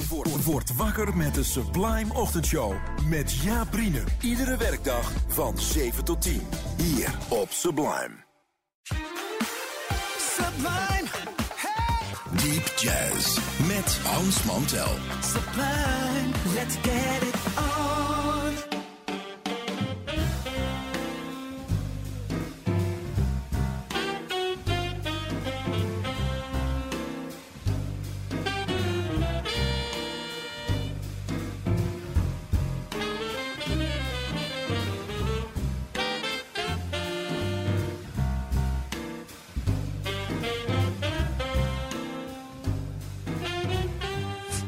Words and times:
Word, 0.00 0.44
word 0.44 0.76
wakker 0.76 1.16
met 1.16 1.34
de 1.34 1.44
Sublime 1.44 2.14
Ochtendshow. 2.14 2.74
Met 3.08 3.32
Jaap 3.32 3.74
Riene. 3.74 4.02
Iedere 4.20 4.56
werkdag 4.56 5.12
van 5.28 5.58
7 5.58 6.04
tot 6.04 6.22
10. 6.22 6.42
Hier 6.76 7.14
op 7.28 7.50
Sublime. 7.50 8.24
Sublime, 10.18 11.08
Deep 12.30 12.72
Jazz. 12.76 13.38
Met 13.66 13.98
Hans 14.02 14.42
Mantel. 14.42 14.88
sublime, 15.20 16.32
let's 16.54 16.76
get 16.82 17.22
it 17.22 17.34
on. 17.58 17.71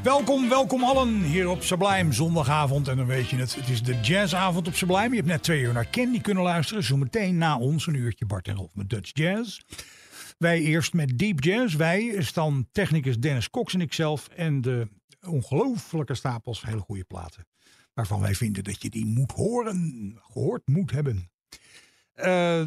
Welkom, 0.04 0.48
welkom 0.48 0.84
allen 0.84 1.22
hier 1.22 1.48
op 1.48 1.62
Sublime 1.62 2.12
zondagavond. 2.12 2.88
En 2.88 2.96
dan 2.96 3.06
weet 3.06 3.28
je 3.28 3.36
het, 3.36 3.54
het 3.54 3.68
is 3.68 3.82
de 3.82 4.00
jazzavond 4.00 4.68
op 4.68 4.74
Sublime. 4.74 5.08
Je 5.08 5.14
hebt 5.14 5.26
net 5.26 5.42
twee 5.42 5.60
uur 5.60 5.72
naar 5.72 5.90
Candy 5.90 6.20
kunnen 6.20 6.42
luisteren. 6.42 6.82
Zometeen 6.82 7.38
na 7.38 7.58
ons 7.58 7.86
een 7.86 7.94
uurtje 7.94 8.26
Bart 8.26 8.48
en 8.48 8.54
Rolf 8.56 8.74
met 8.74 8.90
Dutch 8.90 9.10
Jazz. 9.12 9.60
Wij 10.38 10.60
eerst 10.60 10.92
met 10.92 11.18
Deep 11.18 11.44
Jazz. 11.44 11.74
Wij 11.74 12.04
is 12.04 12.32
dan 12.32 12.68
technicus 12.72 13.18
Dennis 13.18 13.50
Cox 13.50 13.74
en 13.74 13.80
ikzelf. 13.80 14.28
En 14.28 14.60
de 14.60 14.88
ongelofelijke 15.26 16.14
stapels 16.14 16.64
hele 16.64 16.80
goede 16.80 17.04
platen. 17.04 17.46
Waarvan 17.94 18.20
wij 18.20 18.34
vinden 18.34 18.64
dat 18.64 18.82
je 18.82 18.90
die 18.90 19.06
moet 19.06 19.32
horen, 19.32 20.18
gehoord 20.32 20.68
moet 20.68 20.90
hebben. 20.90 21.30
Eh, 22.14 22.62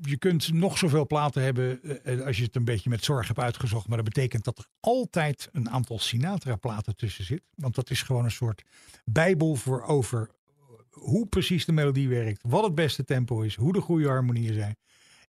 je 0.00 0.18
kunt 0.18 0.52
nog 0.52 0.78
zoveel 0.78 1.06
platen 1.06 1.42
hebben 1.42 1.82
eh, 2.04 2.26
als 2.26 2.36
je 2.36 2.44
het 2.44 2.56
een 2.56 2.64
beetje 2.64 2.90
met 2.90 3.04
zorg 3.04 3.26
hebt 3.26 3.38
uitgezocht. 3.38 3.88
Maar 3.88 3.96
dat 3.96 4.06
betekent 4.06 4.44
dat 4.44 4.58
er 4.58 4.66
altijd 4.80 5.48
een 5.52 5.70
aantal 5.70 5.98
Sinatra-platen 5.98 6.96
tussen 6.96 7.24
zit. 7.24 7.42
Want 7.54 7.74
dat 7.74 7.90
is 7.90 8.02
gewoon 8.02 8.24
een 8.24 8.30
soort 8.30 8.62
bijbel 9.04 9.54
voor 9.54 9.82
over 9.82 10.30
hoe 10.90 11.26
precies 11.26 11.64
de 11.64 11.72
melodie 11.72 12.08
werkt. 12.08 12.42
Wat 12.42 12.64
het 12.64 12.74
beste 12.74 13.04
tempo 13.04 13.40
is. 13.40 13.54
Hoe 13.54 13.72
de 13.72 13.80
goede 13.80 14.08
harmonieën 14.08 14.54
zijn. 14.54 14.76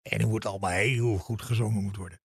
En 0.01 0.21
hoe 0.21 0.35
het 0.35 0.45
allemaal 0.45 0.69
heel 0.69 1.17
goed 1.17 1.41
gezongen 1.41 1.83
moet 1.83 1.95
worden. 1.95 2.19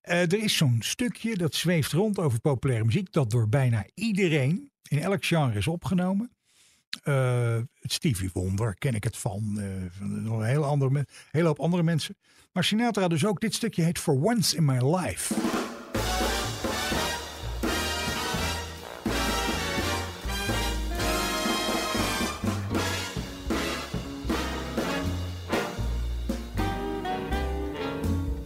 Eh, 0.00 0.20
er 0.20 0.42
is 0.42 0.56
zo'n 0.56 0.78
stukje 0.82 1.36
dat 1.36 1.54
zweeft 1.54 1.92
rond 1.92 2.18
over 2.18 2.40
populaire 2.40 2.84
muziek. 2.84 3.12
Dat 3.12 3.30
door 3.30 3.48
bijna 3.48 3.86
iedereen 3.94 4.70
in 4.88 4.98
elk 4.98 5.24
genre 5.24 5.58
is 5.58 5.66
opgenomen. 5.66 6.30
Eh, 7.02 7.56
Stevie 7.82 8.30
Wonder 8.32 8.74
ken 8.74 8.94
ik 8.94 9.04
het 9.04 9.16
van. 9.16 9.52
nog 10.00 10.38
een 10.38 10.44
hele, 10.44 10.64
andere, 10.64 10.90
me- 10.90 11.04
hele 11.30 11.46
hoop 11.46 11.60
andere 11.60 11.82
mensen. 11.82 12.16
Maar 12.52 12.64
Sinatra 12.64 13.08
dus 13.08 13.26
ook. 13.26 13.40
Dit 13.40 13.54
stukje 13.54 13.82
heet 13.82 13.98
For 13.98 14.14
Once 14.14 14.56
in 14.56 14.64
My 14.64 14.96
Life. 14.96 15.34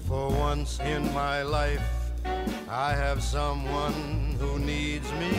For 0.06 0.30
once 0.30 0.78
in 0.80 1.02
my 1.14 1.42
life, 1.42 1.82
I 2.68 2.92
have 2.94 3.22
someone 3.22 4.36
who 4.38 4.58
needs 4.58 5.10
me, 5.12 5.32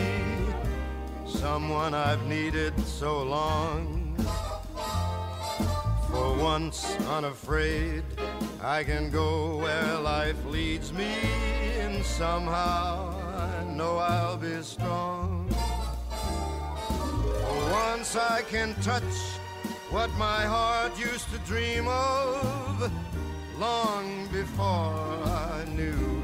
someone 1.34 1.94
I've 1.94 2.24
needed 2.26 2.78
so 2.86 3.22
long. 3.22 4.14
For 6.10 6.36
once 6.38 6.96
unafraid, 7.08 8.04
I 8.62 8.84
can 8.84 9.10
go 9.10 9.58
where 9.58 9.98
life 9.98 10.42
leads 10.46 10.92
me, 10.92 11.12
and 11.80 12.04
somehow 12.04 13.14
I 13.36 13.64
know 13.64 13.98
I'll 13.98 14.36
be 14.36 14.62
strong. 14.62 15.48
For 17.42 17.58
once 17.72 18.16
I 18.16 18.42
can 18.48 18.74
touch 18.82 19.14
what 19.90 20.10
my 20.12 20.42
heart 20.42 20.98
used 20.98 21.30
to 21.32 21.38
dream 21.38 21.86
of 21.88 22.90
long 23.58 24.28
before 24.32 24.94
I 25.26 25.64
knew 25.76 26.22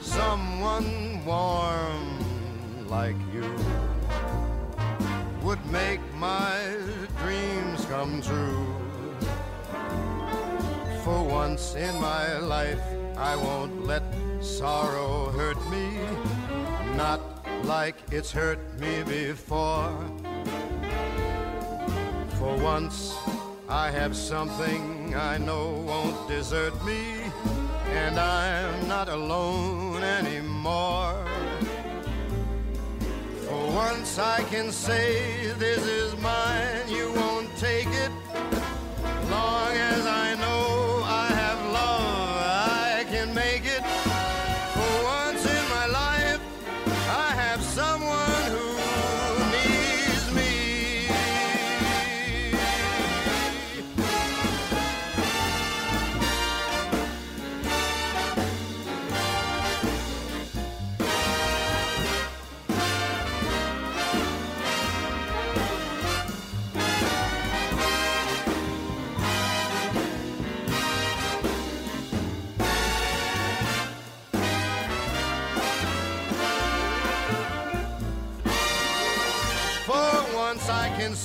someone 0.00 1.24
warm 1.24 2.15
like 2.88 3.16
you 3.32 3.48
would 5.42 5.64
make 5.66 6.00
my 6.14 6.76
dreams 7.22 7.84
come 7.86 8.22
true. 8.22 8.66
For 11.02 11.22
once 11.22 11.74
in 11.74 11.94
my 12.00 12.38
life, 12.38 12.80
I 13.16 13.36
won't 13.36 13.84
let 13.86 14.02
sorrow 14.40 15.30
hurt 15.30 15.58
me, 15.70 15.98
not 16.96 17.20
like 17.64 17.96
it's 18.10 18.32
hurt 18.32 18.60
me 18.78 19.02
before. 19.02 19.92
For 22.38 22.56
once, 22.56 23.14
I 23.68 23.90
have 23.90 24.16
something 24.16 25.14
I 25.16 25.38
know 25.38 25.70
won't 25.86 26.28
desert 26.28 26.74
me, 26.84 27.22
and 27.90 28.18
I'm 28.18 28.88
not 28.88 29.08
alone 29.08 30.02
anymore. 30.02 31.25
Once, 33.76 34.18
I 34.18 34.42
can 34.44 34.72
say 34.72 35.52
this 35.58 35.86
is 35.86 36.16
mine, 36.22 36.75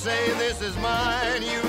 say 0.02 0.32
this 0.32 0.60
is 0.60 0.76
mine, 0.78 1.42
you 1.44 1.61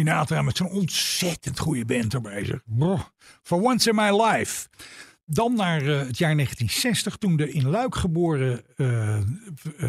Sinatra 0.00 0.42
met 0.42 0.56
zijn 0.56 0.68
ontzettend 0.68 1.58
goede 1.58 1.84
band 1.84 2.14
erbij. 2.14 2.44
Zeg. 2.44 2.60
For 3.42 3.62
once 3.62 3.88
in 3.88 3.94
my 3.94 4.22
life. 4.22 4.68
Dan 5.32 5.54
naar 5.54 5.80
eh, 5.80 5.86
het 5.86 6.18
jaar 6.18 6.34
1960, 6.34 7.16
toen 7.16 7.36
de 7.36 7.52
in 7.52 7.68
Luik 7.68 7.94
geboren 7.94 8.62
eh, 8.76 9.18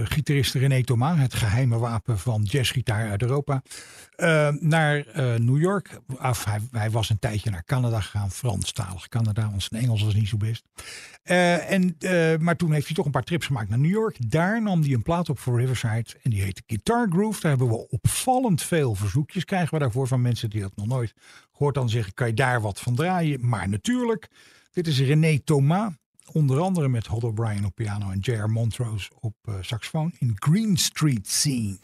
gitarist 0.03 0.53
René 0.53 0.83
Thomas, 0.83 1.17
het 1.17 1.33
geheime 1.33 1.77
wapen 1.77 2.19
van 2.19 2.41
jazzgitaar 2.43 3.09
uit 3.09 3.21
Europa, 3.21 3.61
naar 4.59 5.05
New 5.39 5.57
York. 5.57 5.99
Af, 6.17 6.45
hij, 6.45 6.59
hij 6.71 6.91
was 6.91 7.09
een 7.09 7.19
tijdje 7.19 7.49
naar 7.49 7.63
Canada 7.63 8.01
gegaan, 8.01 8.31
Franstalig 8.31 9.07
Canada, 9.07 9.49
want 9.49 9.63
zijn 9.63 9.83
Engels 9.83 10.03
was 10.03 10.13
niet 10.13 10.27
zo 10.27 10.37
best. 10.37 10.63
En, 11.23 11.97
maar 12.39 12.55
toen 12.55 12.71
heeft 12.71 12.85
hij 12.85 12.95
toch 12.95 13.05
een 13.05 13.11
paar 13.11 13.23
trips 13.23 13.45
gemaakt 13.45 13.69
naar 13.69 13.79
New 13.79 13.91
York. 13.91 14.31
Daar 14.31 14.61
nam 14.61 14.81
hij 14.81 14.93
een 14.93 15.01
plaat 15.01 15.29
op 15.29 15.39
voor 15.39 15.59
Riverside 15.59 16.05
en 16.23 16.29
die 16.29 16.41
heette 16.41 16.63
Guitar 16.67 17.07
Groove. 17.09 17.41
Daar 17.41 17.51
hebben 17.51 17.69
we 17.69 17.89
opvallend 17.89 18.61
veel 18.61 18.95
verzoekjes 18.95 19.45
krijgen 19.45 19.73
we 19.73 19.79
daarvoor 19.79 20.07
van 20.07 20.21
mensen 20.21 20.49
die 20.49 20.61
dat 20.61 20.75
nog 20.75 20.87
nooit 20.87 21.13
gehoord 21.51 21.75
dan 21.75 21.89
zeggen, 21.89 22.13
kan 22.13 22.27
je 22.27 22.33
daar 22.33 22.61
wat 22.61 22.79
van 22.79 22.95
draaien? 22.95 23.47
Maar 23.47 23.69
natuurlijk, 23.69 24.29
dit 24.71 24.87
is 24.87 24.99
René 24.99 25.39
Thomas. 25.43 25.93
Onder 26.31 26.59
andere 26.59 26.87
met 26.87 27.07
Hod 27.07 27.23
O'Brien 27.23 27.65
op 27.65 27.75
piano 27.75 28.09
en 28.09 28.19
J.R. 28.19 28.49
Montrose 28.49 29.11
op 29.19 29.35
eh, 29.41 29.53
saxofoon 29.61 30.11
in 30.19 30.35
Green 30.35 30.77
Street 30.77 31.27
Scene. 31.27 31.77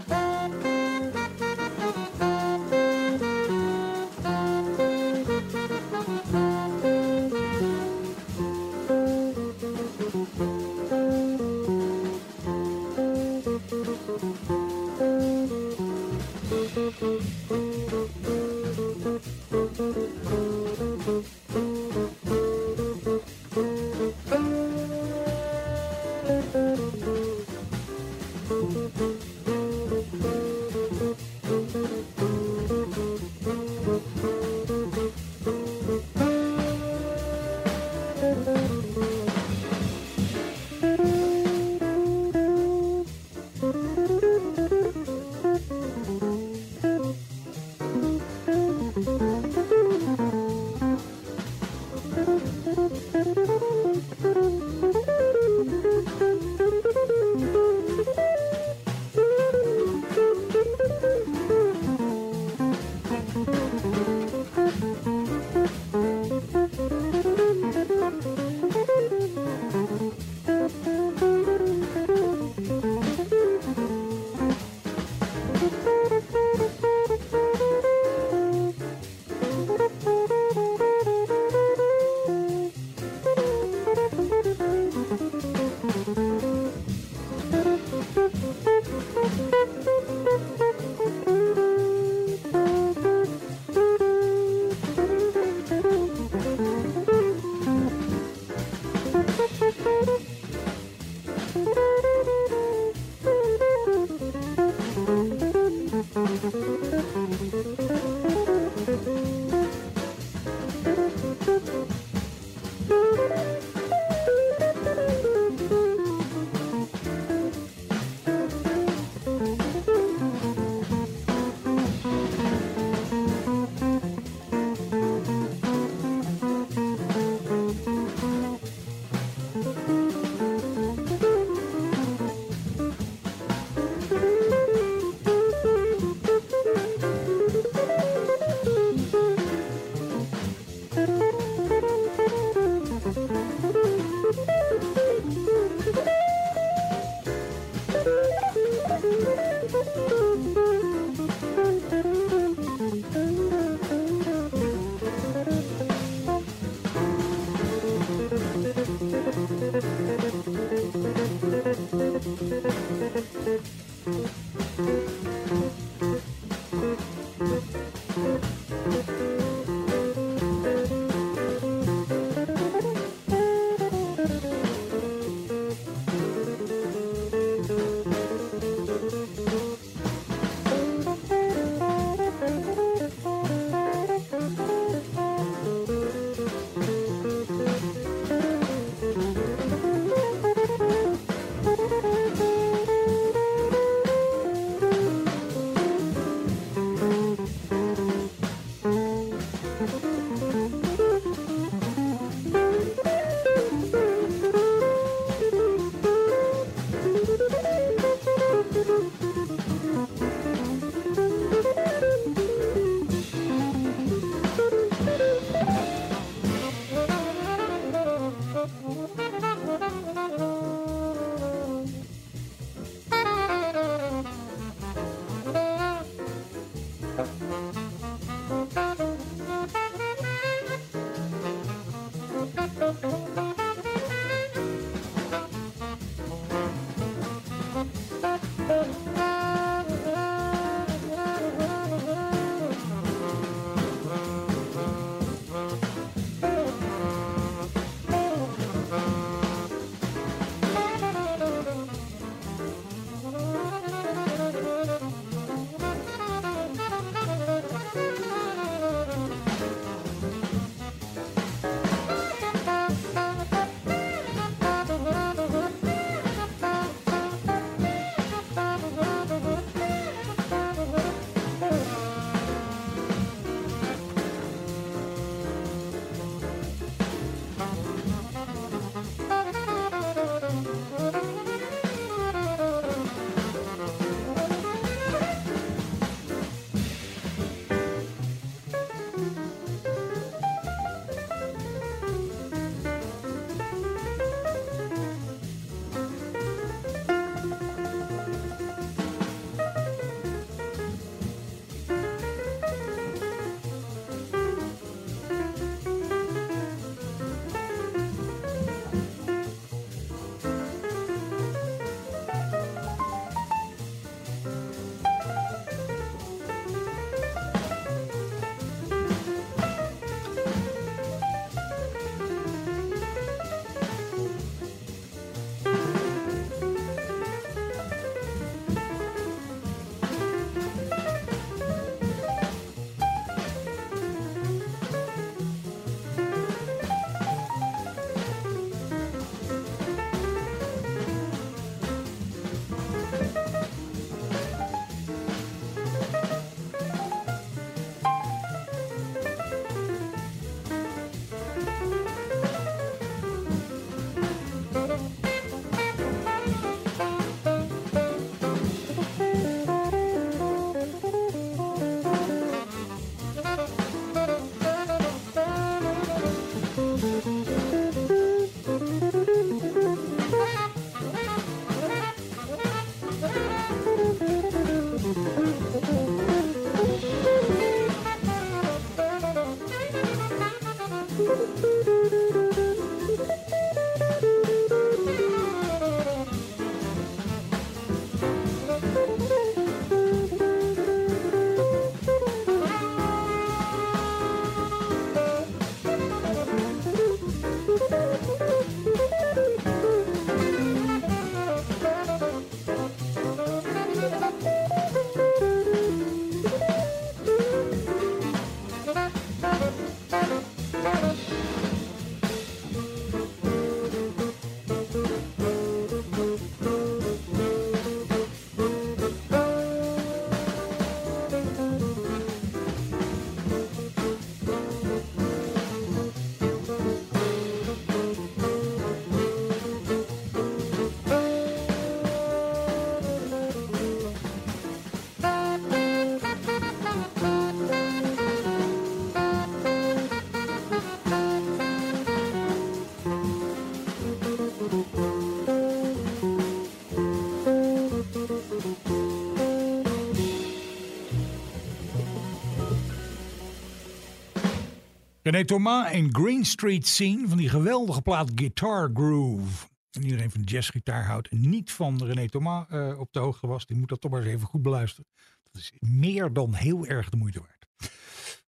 René 455.27 455.45
Thomas 455.45 455.91
en 455.91 456.15
Green 456.15 456.45
Street 456.45 456.87
Scene 456.87 457.27
van 457.27 457.37
die 457.37 457.49
geweldige 457.49 458.01
plaat 458.01 458.31
Guitar 458.35 458.89
Groove. 458.93 459.67
En 459.91 460.03
iedereen 460.03 460.31
van 460.31 460.41
jazzgitaar 460.41 461.05
houdt 461.05 461.31
niet 461.31 461.71
van 461.71 462.03
René 462.03 462.29
Thomas 462.29 462.65
eh, 462.69 462.99
op 462.99 463.13
de 463.13 463.19
hoogte 463.19 463.47
was, 463.47 463.65
die 463.65 463.77
moet 463.77 463.89
dat 463.89 464.01
toch 464.01 464.11
maar 464.11 464.21
eens 464.21 464.29
even 464.29 464.47
goed 464.47 464.61
beluisteren. 464.61 465.09
Dat 465.43 465.61
is 465.61 465.73
meer 465.79 466.33
dan 466.33 466.53
heel 466.53 466.85
erg 466.85 467.09
de 467.09 467.17
moeite 467.17 467.39
waard. 467.39 467.56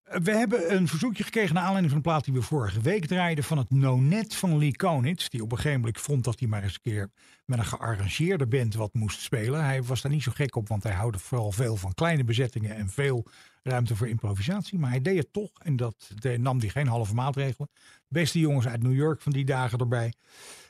We 0.09 0.31
hebben 0.31 0.75
een 0.75 0.87
verzoekje 0.87 1.23
gekregen 1.23 1.53
naar 1.53 1.63
aanleiding 1.63 1.89
van 1.93 1.97
een 1.97 2.09
plaat 2.11 2.25
die 2.25 2.33
we 2.33 2.41
vorige 2.41 2.81
week 2.81 3.05
draaiden 3.05 3.43
van 3.43 3.57
het 3.57 3.69
Nonet 3.69 4.35
van 4.35 4.57
Lee 4.57 4.75
Konitz. 4.75 5.27
Die 5.27 5.43
op 5.43 5.51
een 5.51 5.57
gegeven 5.57 5.79
moment 5.79 5.99
vond 5.99 6.23
dat 6.23 6.39
hij 6.39 6.47
maar 6.47 6.63
eens 6.63 6.73
een 6.73 6.91
keer 6.91 7.09
met 7.45 7.59
een 7.59 7.65
gearrangeerde 7.65 8.47
band 8.47 8.73
wat 8.73 8.93
moest 8.93 9.21
spelen. 9.21 9.63
Hij 9.63 9.83
was 9.83 10.01
daar 10.01 10.11
niet 10.11 10.23
zo 10.23 10.31
gek 10.31 10.55
op, 10.55 10.67
want 10.67 10.83
hij 10.83 10.93
houdt 10.93 11.21
vooral 11.21 11.51
veel 11.51 11.75
van 11.75 11.93
kleine 11.93 12.23
bezettingen 12.23 12.75
en 12.75 12.89
veel 12.89 13.25
ruimte 13.63 13.95
voor 13.95 14.07
improvisatie. 14.07 14.79
Maar 14.79 14.89
hij 14.89 15.01
deed 15.01 15.17
het 15.17 15.33
toch 15.33 15.51
en 15.63 15.75
dat 15.75 16.11
de- 16.15 16.37
nam 16.37 16.59
hij 16.59 16.69
geen 16.69 16.87
halve 16.87 17.13
maatregelen. 17.13 17.69
Beste 18.07 18.39
jongens 18.39 18.67
uit 18.67 18.83
New 18.83 18.95
York 18.95 19.21
van 19.21 19.31
die 19.31 19.45
dagen 19.45 19.79
erbij. 19.79 20.13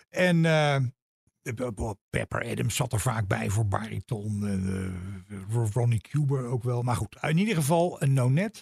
En 0.10 0.46
eh, 0.46 0.76
Pepper 2.10 2.46
Adams 2.46 2.76
zat 2.76 2.94
er 2.94 3.00
vaak 3.00 3.28
bij 3.28 3.50
voor 3.50 3.68
bariton. 3.68 4.48
eh, 4.48 5.68
Ronnie 5.74 6.02
Cuber 6.02 6.46
ook 6.46 6.64
wel. 6.64 6.82
Maar 6.82 6.96
goed, 6.96 7.18
in 7.22 7.38
ieder 7.38 7.56
geval 7.56 8.02
een 8.02 8.14
Nonet. 8.14 8.62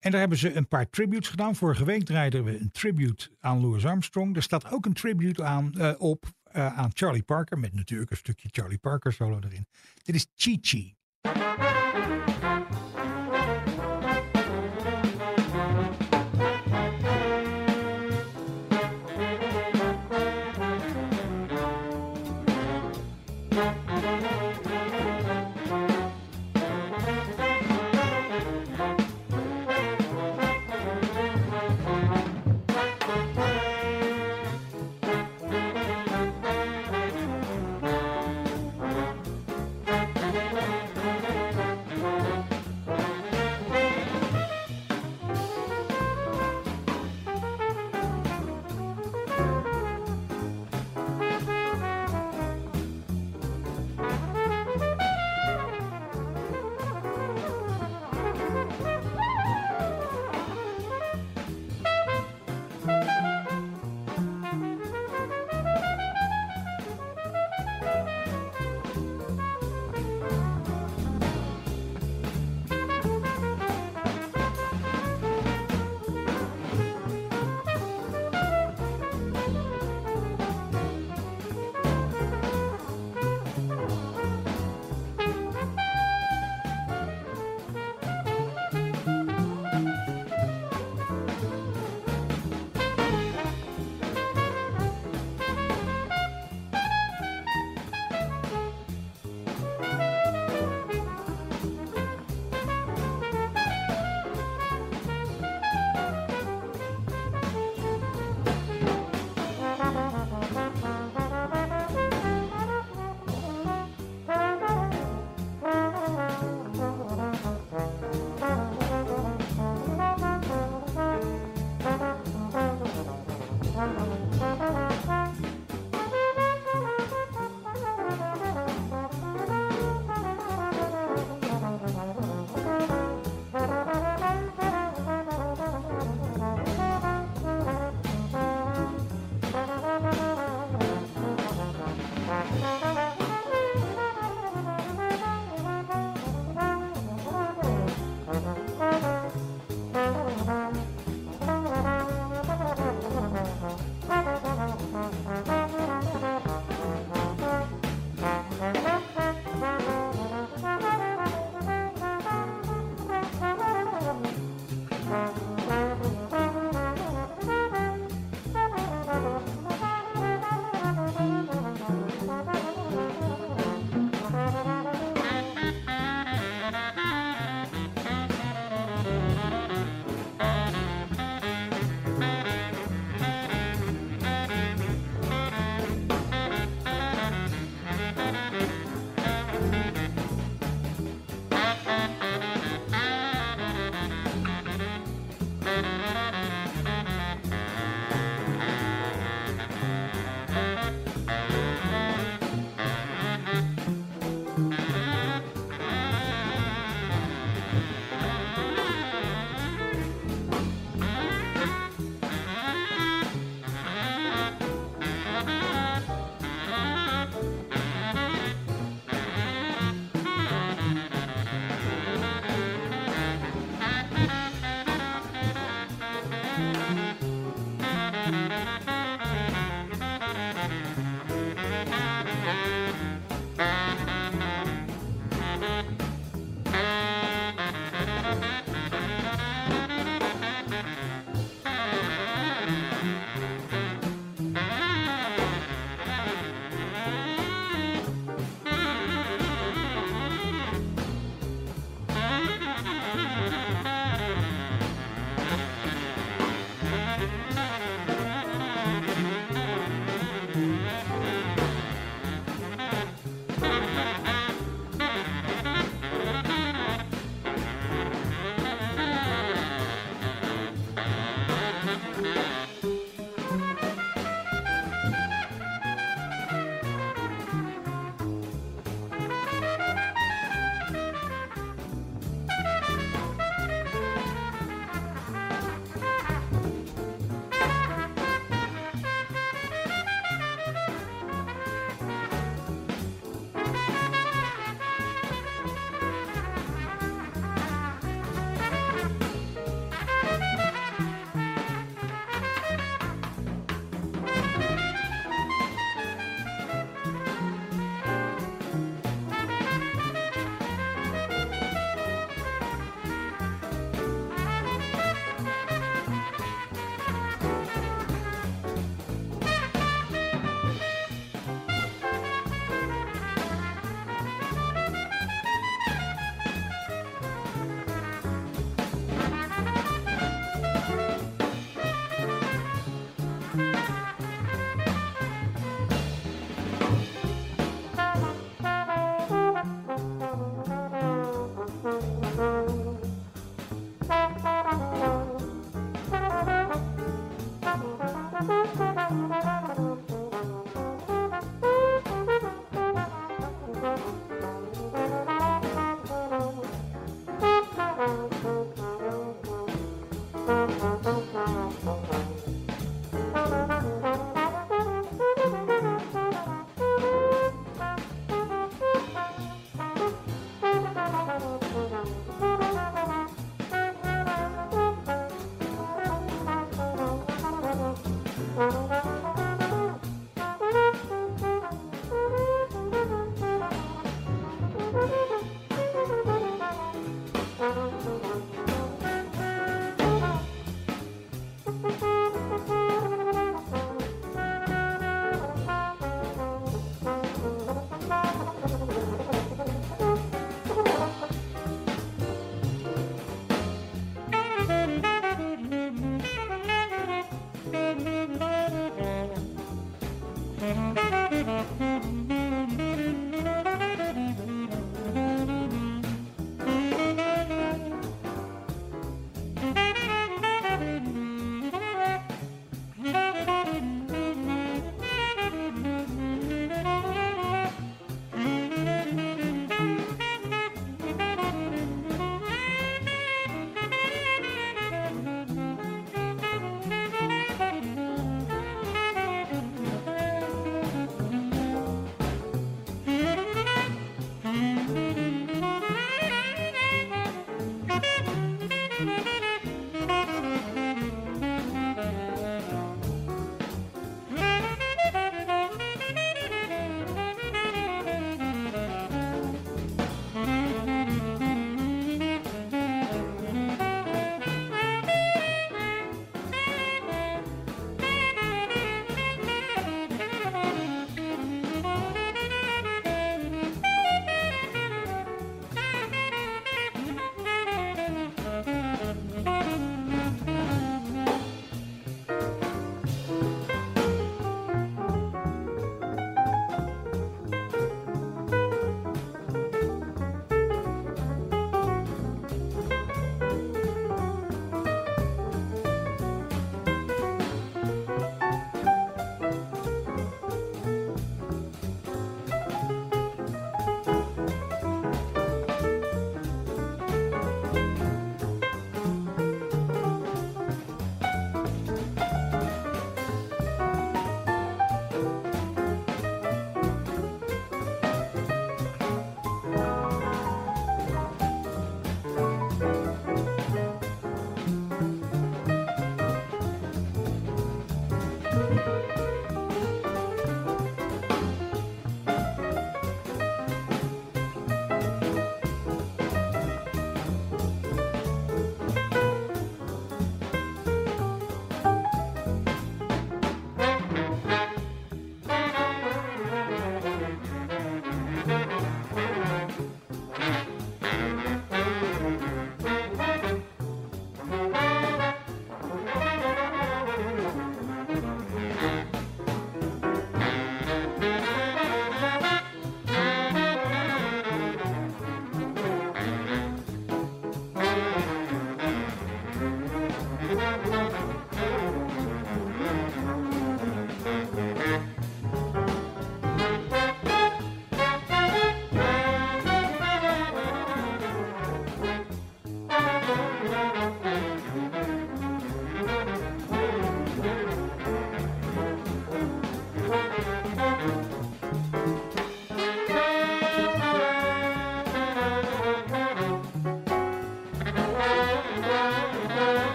En 0.00 0.10
daar 0.10 0.20
hebben 0.20 0.38
ze 0.38 0.54
een 0.54 0.68
paar 0.68 0.90
tributes 0.90 1.28
gedaan. 1.28 1.56
Vorige 1.56 1.84
week 1.84 2.04
draaiden 2.04 2.44
we 2.44 2.60
een 2.60 2.70
tribute 2.70 3.30
aan 3.40 3.60
Louis 3.60 3.86
Armstrong. 3.86 4.36
Er 4.36 4.42
staat 4.42 4.70
ook 4.70 4.86
een 4.86 4.92
tribute 4.92 5.44
aan, 5.44 5.72
eh, 5.72 5.92
op 5.98 6.24
eh, 6.42 6.76
aan 6.76 6.90
Charlie 6.94 7.22
Parker. 7.22 7.58
Met 7.58 7.74
natuurlijk 7.74 8.10
een 8.10 8.16
stukje 8.16 8.48
Charlie 8.52 8.78
Parker 8.78 9.12
solo 9.12 9.38
erin. 9.44 9.66
Dit 10.02 10.14
is 10.14 10.26
Chi. 10.34 10.58
Chi 10.60 10.94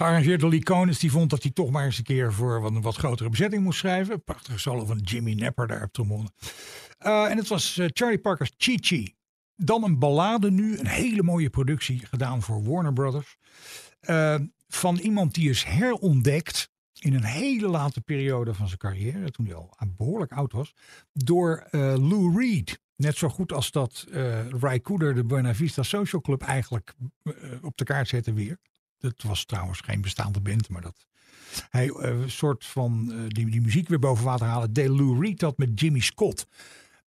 Gearrangeerd 0.00 0.40
door 0.40 0.50
Lee 0.50 0.62
Konitz, 0.62 0.98
die 0.98 1.10
vond 1.10 1.30
dat 1.30 1.42
hij 1.42 1.52
toch 1.52 1.70
maar 1.70 1.84
eens 1.84 1.98
een 1.98 2.04
keer 2.04 2.32
voor 2.32 2.66
een 2.66 2.82
wat 2.82 2.96
grotere 2.96 3.28
bezetting 3.28 3.62
moest 3.62 3.78
schrijven. 3.78 4.24
Prachtige 4.24 4.58
solo 4.58 4.84
van 4.84 4.98
Jimmy 4.98 5.32
Napper 5.32 5.66
daar 5.66 5.82
op 5.82 5.92
trombone. 5.92 6.30
Uh, 7.06 7.30
en 7.30 7.36
het 7.36 7.48
was 7.48 7.76
uh, 7.76 7.86
Charlie 7.92 8.18
Parker's 8.18 8.52
Chi 8.56 8.78
Chi. 8.80 9.14
Dan 9.56 9.84
een 9.84 9.98
ballade 9.98 10.50
nu, 10.50 10.78
een 10.78 10.86
hele 10.86 11.22
mooie 11.22 11.50
productie 11.50 12.06
gedaan 12.06 12.42
voor 12.42 12.64
Warner 12.64 12.92
Brothers. 12.92 13.36
Uh, 14.02 14.34
van 14.68 14.98
iemand 14.98 15.34
die 15.34 15.50
is 15.50 15.64
herontdekt 15.64 16.70
in 16.98 17.14
een 17.14 17.24
hele 17.24 17.68
late 17.68 18.00
periode 18.00 18.54
van 18.54 18.66
zijn 18.66 18.78
carrière, 18.78 19.30
toen 19.30 19.46
hij 19.46 19.54
al 19.54 19.76
behoorlijk 19.96 20.32
oud 20.32 20.52
was, 20.52 20.74
door 21.12 21.66
Lou 21.72 22.38
Reed. 22.38 22.80
Net 22.96 23.16
zo 23.16 23.28
goed 23.28 23.52
als 23.52 23.70
dat 23.70 24.06
Ry 24.60 24.80
Cooder 24.80 25.14
de 25.14 25.24
Buena 25.24 25.54
Vista 25.54 25.82
Social 25.82 26.22
Club 26.22 26.42
eigenlijk 26.42 26.94
op 27.62 27.76
de 27.76 27.84
kaart 27.84 28.08
zette 28.08 28.32
weer. 28.32 28.58
Dat 29.00 29.22
was 29.22 29.44
trouwens 29.44 29.80
geen 29.80 30.00
bestaande 30.00 30.40
band, 30.40 30.68
maar 30.68 30.82
dat 30.82 31.06
hij 31.70 31.88
een 31.88 32.20
uh, 32.20 32.28
soort 32.28 32.64
van 32.64 33.10
uh, 33.12 33.28
die, 33.28 33.50
die 33.50 33.60
muziek 33.60 33.88
weer 33.88 33.98
boven 33.98 34.24
water 34.24 34.46
halen. 34.46 34.72
De 34.72 34.90
Lou 34.90 35.20
Reed 35.20 35.40
dat 35.40 35.58
met 35.58 35.80
Jimmy 35.80 36.00
Scott. 36.00 36.46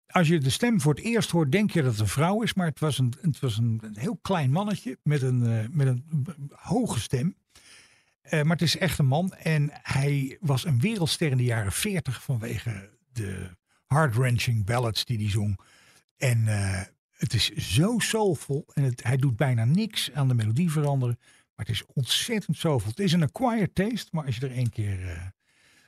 Als 0.06 0.28
je 0.28 0.38
de 0.38 0.50
stem 0.50 0.80
voor 0.80 0.94
het 0.94 1.04
eerst 1.04 1.30
hoort, 1.30 1.52
denk 1.52 1.70
je 1.70 1.82
dat 1.82 1.90
het 1.90 2.00
een 2.00 2.08
vrouw 2.08 2.42
is, 2.42 2.54
maar 2.54 2.66
het 2.66 2.80
was 2.80 2.98
een, 2.98 3.12
het 3.20 3.40
was 3.40 3.58
een, 3.58 3.80
heel 3.92 4.18
klein 4.22 4.50
mannetje 4.50 4.98
met 5.02 5.22
een, 5.22 5.42
uh, 5.42 5.64
met 5.70 5.86
een 5.86 6.34
hoge 6.50 7.00
stem. 7.00 7.36
maar 8.30 8.44
het 8.46 8.62
is 8.62 8.78
echt 8.78 8.98
een 8.98 9.06
man 9.06 9.32
en 9.32 9.70
hij 9.72 10.36
was 10.40 10.64
een 10.64 10.80
wereldster 10.80 11.30
in 11.30 11.36
de 11.36 11.44
jaren 11.44 11.72
40 11.72 12.22
vanwege 12.22 12.90
de 13.12 13.56
heart-wrenching 13.86 14.64
ballads 14.64 15.04
die 15.04 15.18
hij 15.18 15.30
zong. 15.30 15.58
En 16.16 16.44
het 17.16 17.34
is 17.34 17.50
zo 17.50 17.98
soulvol 17.98 18.66
en 18.74 18.82
het, 18.82 19.02
hij 19.02 19.16
doet 19.16 19.36
bijna 19.36 19.64
niks 19.64 20.12
aan 20.12 20.28
de 20.28 20.34
melodie 20.34 20.70
veranderen. 20.70 21.18
Maar 21.56 21.66
het 21.66 21.74
is 21.74 21.84
ontzettend 21.86 22.56
zoveel. 22.56 22.90
Het 22.90 23.00
is 23.00 23.12
een 23.12 23.22
acquired 23.22 23.74
taste, 23.74 24.08
maar 24.12 24.26
als 24.26 24.36
je 24.36 24.46
er 24.46 24.56
één 24.56 24.70
keer 24.70 25.00
uh, 25.00 25.22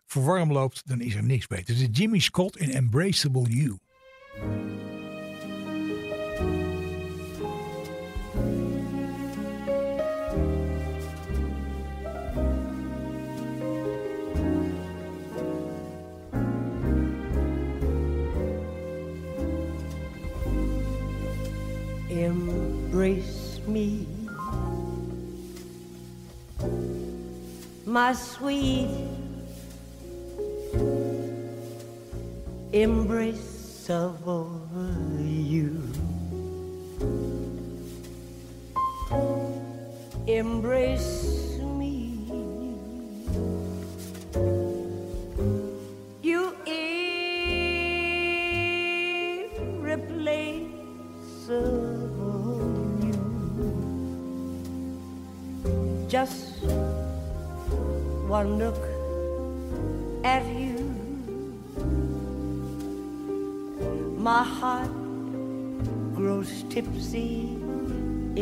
voor 0.06 0.46
loopt, 0.46 0.82
dan 0.88 1.00
is 1.00 1.14
er 1.14 1.24
niks 1.24 1.46
beter. 1.46 1.74
Het 1.74 1.82
is 1.82 1.98
Jimmy 1.98 2.18
Scott 2.18 2.56
in 2.56 2.70
Embraceable 2.70 3.48
You. 3.48 3.78
Embrace 22.08 23.60
me 23.66 24.13
my 27.94 28.12
sweet 28.12 28.90
embrace 32.72 33.88
of 33.88 34.18
you. 35.20 35.80
Embrace 40.26 41.60
me. 41.78 42.18
You 46.20 46.56
irreplaceable 46.66 47.14
you. 53.04 53.22
Just 56.08 56.64
one 58.34 58.58
look 58.58 58.82
at 60.24 60.44
you, 60.60 60.76
my 64.28 64.42
heart 64.42 64.90
grows 66.16 66.64
tipsy 66.68 67.32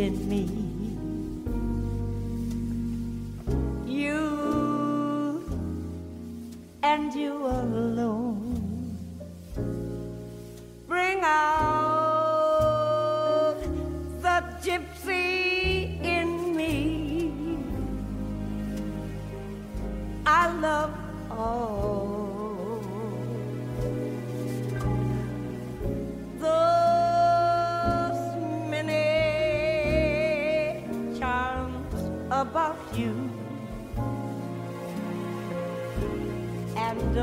in 0.02 0.14
me. 0.30 0.44
You 4.00 4.20
and 6.82 7.12
you 7.12 7.34
alone 7.44 8.11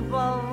people. 0.10 0.49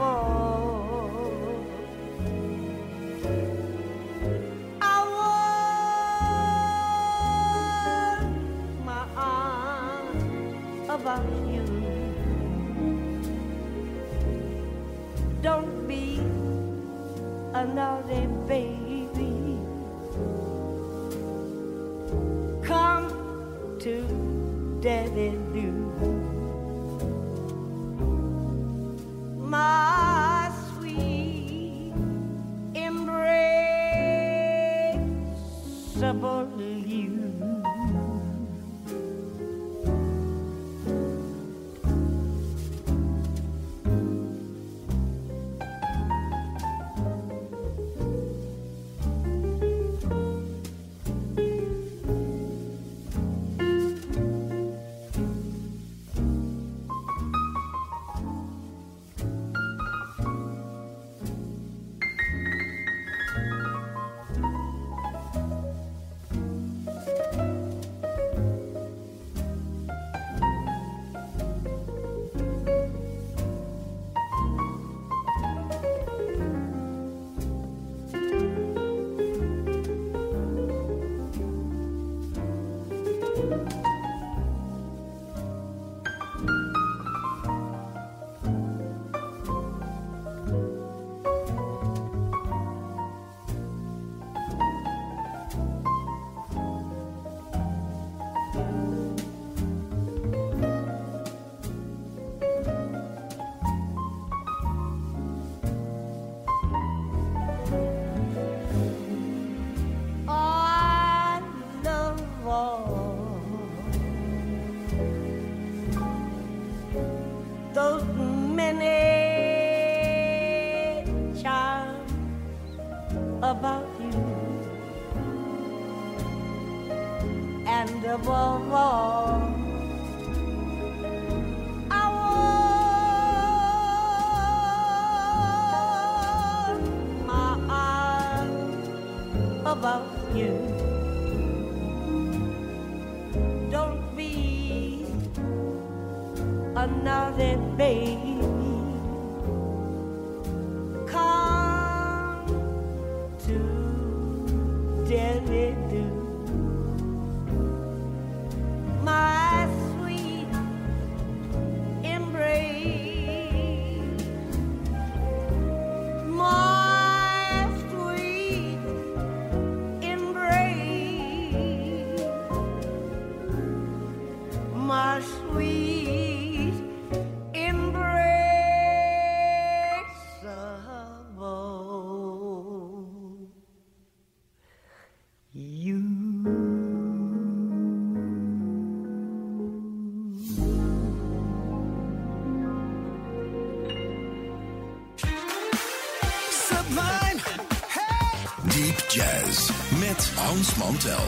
Hans 200.57 200.77
Mantel. 200.77 201.25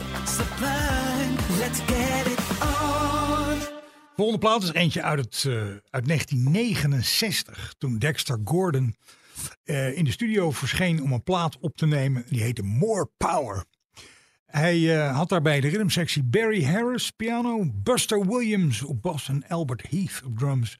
let's 1.59 1.81
get 1.81 2.27
it 2.27 2.39
on. 2.61 3.59
Volgende 4.17 4.39
plaat 4.39 4.63
is 4.63 4.73
eentje 4.73 5.03
uit, 5.03 5.19
het, 5.19 5.45
eh, 5.47 5.53
uit 5.91 6.07
1969. 6.07 7.75
Toen 7.79 7.99
Dexter 7.99 8.39
Gordon 8.45 8.97
eh, 9.65 9.97
in 9.97 10.05
de 10.05 10.11
studio 10.11 10.51
verscheen 10.51 11.03
om 11.03 11.13
een 11.13 11.23
plaat 11.23 11.59
op 11.59 11.77
te 11.77 11.87
nemen. 11.87 12.25
Die 12.29 12.43
heette 12.43 12.63
More 12.63 13.11
Power. 13.17 13.65
Hij 14.47 14.97
eh, 14.97 15.17
had 15.17 15.29
daarbij 15.29 15.61
de 15.61 15.69
rhythmsectie 15.69 16.25
Barry 16.25 16.65
Harris 16.65 17.11
piano, 17.11 17.71
Buster 17.75 18.27
Williams 18.27 18.83
op 18.83 19.03
bas 19.03 19.29
en 19.29 19.49
Albert 19.49 19.91
Heath 19.91 20.23
op 20.25 20.39
drums. 20.39 20.79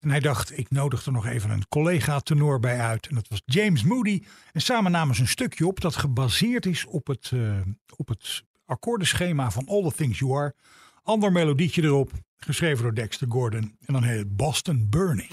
En 0.00 0.10
hij 0.10 0.20
dacht, 0.20 0.58
ik 0.58 0.70
nodig 0.70 1.06
er 1.06 1.12
nog 1.12 1.26
even 1.26 1.50
een 1.50 1.68
collega-tenor 1.68 2.60
bij 2.60 2.80
uit. 2.80 3.06
En 3.06 3.14
dat 3.14 3.28
was 3.28 3.42
James 3.44 3.82
Moody. 3.82 4.22
En 4.52 4.60
samen 4.60 4.92
namen 4.92 5.14
ze 5.14 5.20
een 5.20 5.28
stukje 5.28 5.66
op 5.66 5.80
dat 5.80 5.96
gebaseerd 5.96 6.66
is 6.66 6.86
op 6.86 7.06
het, 7.06 7.30
eh, 7.34 7.60
op 7.96 8.08
het 8.08 8.44
akkoordenschema 8.66 9.50
van 9.50 9.66
All 9.66 9.82
the 9.82 9.96
Things 9.96 10.18
You 10.18 10.36
Are. 10.36 10.54
Ander 11.02 11.32
melodietje 11.32 11.82
erop, 11.82 12.12
geschreven 12.36 12.82
door 12.82 12.94
Dexter 12.94 13.26
Gordon. 13.30 13.76
En 13.84 13.92
dan 13.92 14.02
heet 14.02 14.18
het 14.18 14.36
Boston 14.36 14.86
Burning. 14.90 15.30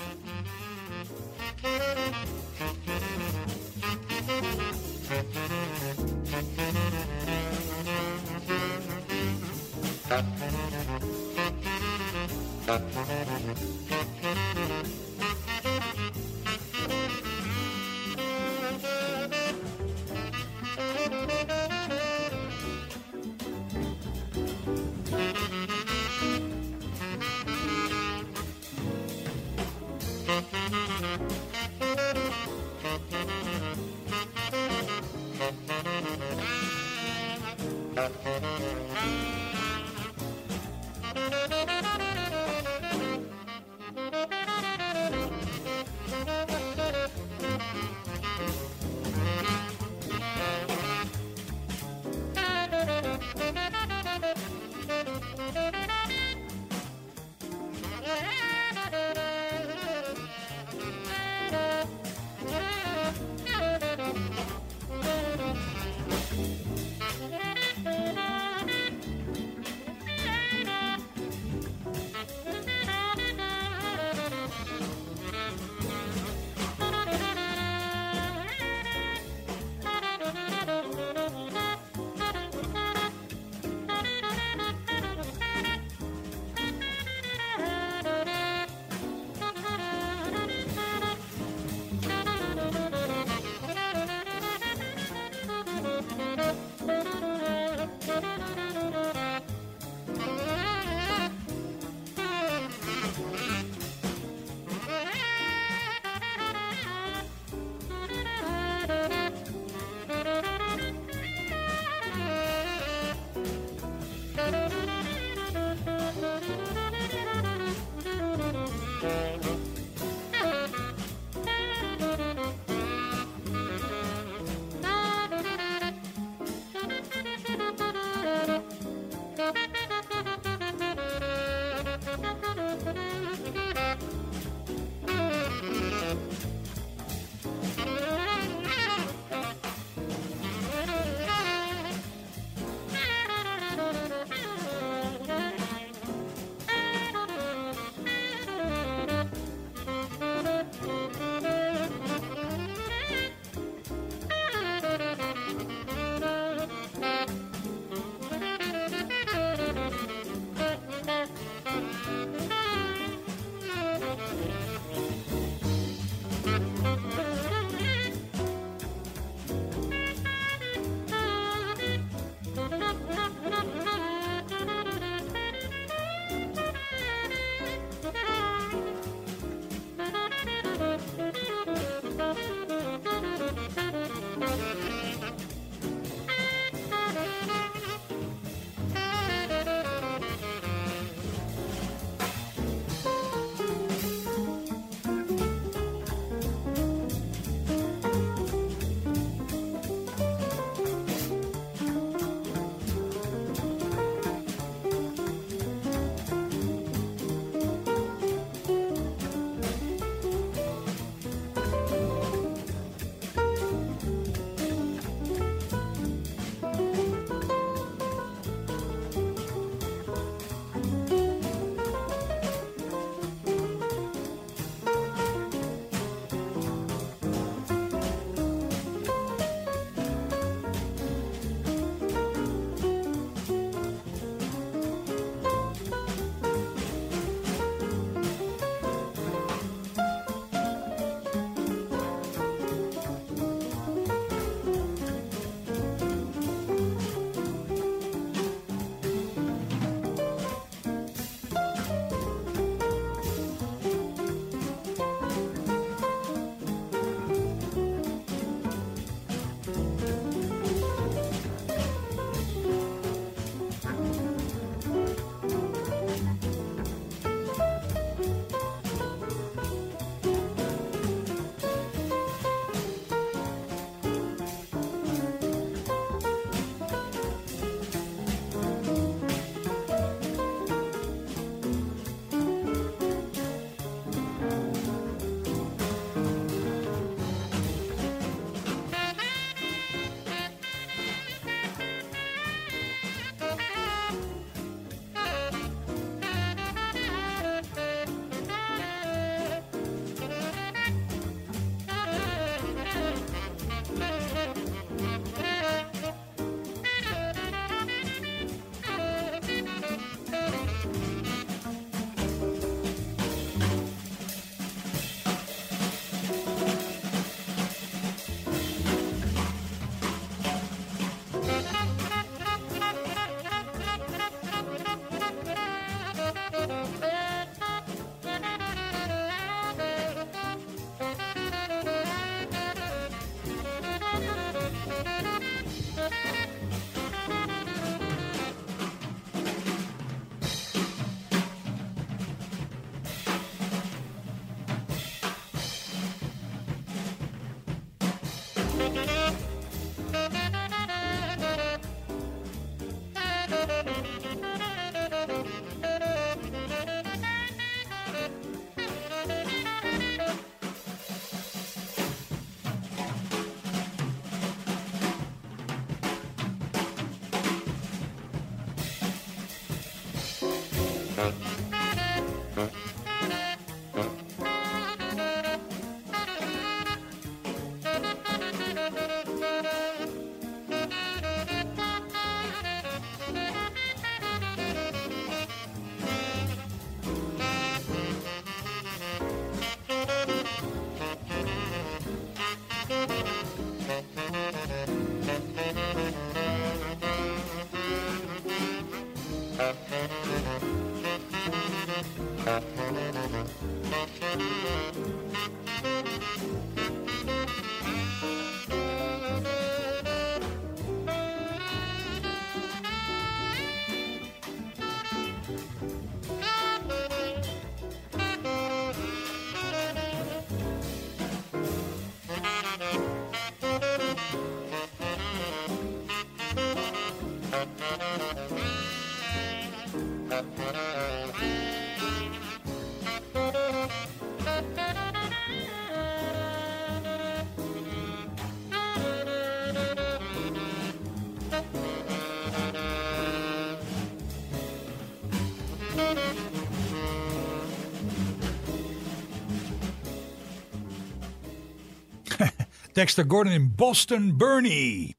Dexter 452.97 453.25
Gordon 453.27 453.53
in 453.53 453.75
Boston 453.75 454.37
Bernie. 454.37 455.17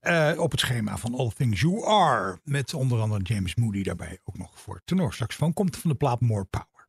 Eh, 0.00 0.32
op 0.36 0.50
het 0.50 0.60
schema 0.60 0.96
van 0.96 1.14
All 1.14 1.30
Things 1.36 1.60
You 1.60 1.86
Are. 1.86 2.40
Met 2.44 2.74
onder 2.74 3.00
andere 3.00 3.22
James 3.22 3.54
Moody 3.54 3.82
daarbij 3.82 4.18
ook 4.24 4.38
nog 4.38 4.60
voor 4.60 4.80
tenorsaxofoon. 4.84 5.52
Komt 5.52 5.76
van 5.76 5.90
de 5.90 5.96
plaat 5.96 6.20
More 6.20 6.44
Power. 6.44 6.86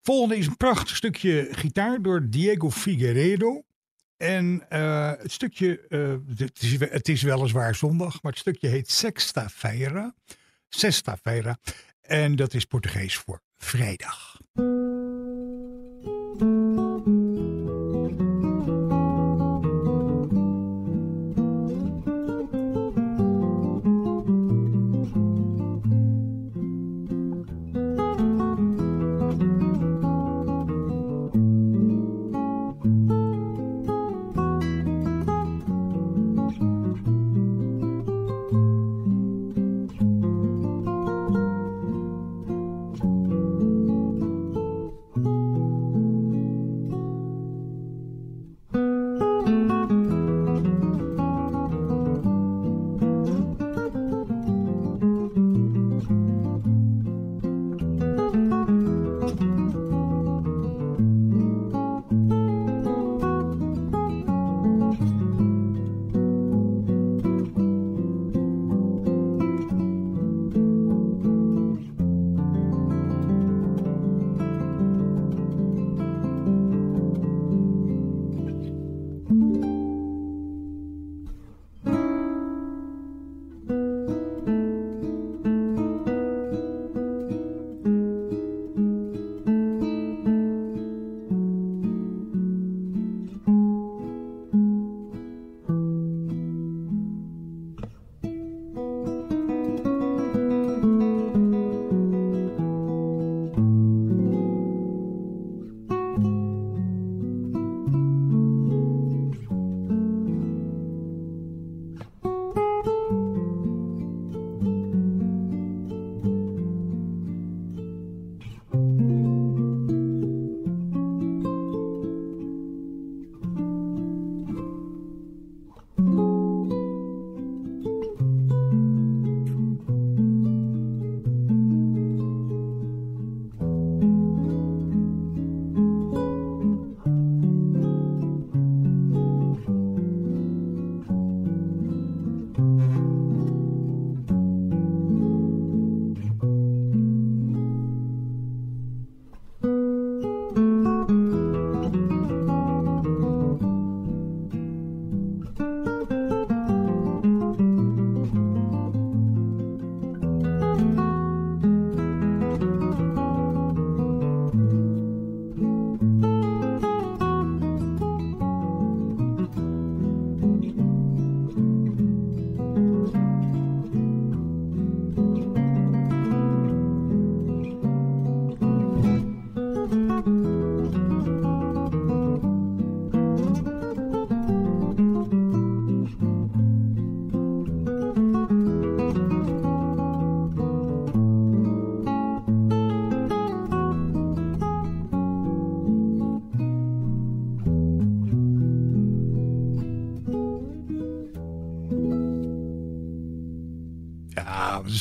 Volgende 0.00 0.36
is 0.36 0.46
een 0.46 0.56
prachtig 0.56 0.96
stukje 0.96 1.48
gitaar 1.50 2.02
door 2.02 2.28
Diego 2.28 2.70
Figueiredo. 2.70 3.62
En 4.16 4.64
eh, 4.68 5.12
het 5.18 5.32
stukje, 5.32 5.80
eh, 5.88 6.36
het, 6.36 6.62
is, 6.62 6.80
het 6.80 7.08
is 7.08 7.22
weliswaar 7.22 7.74
zondag, 7.74 8.22
maar 8.22 8.32
het 8.32 8.40
stukje 8.40 8.68
heet 8.68 8.90
Sexta 8.90 9.48
Feira. 9.48 10.14
Sexta 10.68 11.16
Feira. 11.16 11.58
En 12.00 12.36
dat 12.36 12.54
is 12.54 12.64
Portugees 12.64 13.16
voor 13.16 13.40
vrijdag. 13.56 14.40